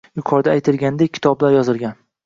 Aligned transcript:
yuqorida 0.19 0.55
aytilganidek, 0.55 1.15
kitoblar 1.21 1.57
yozilgan. 1.61 1.99